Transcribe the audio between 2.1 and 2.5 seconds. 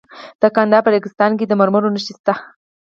شته.